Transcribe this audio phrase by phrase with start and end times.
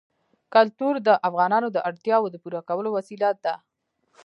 [0.53, 3.55] کلتور د افغانانو د اړتیاوو د پوره کولو وسیله ده.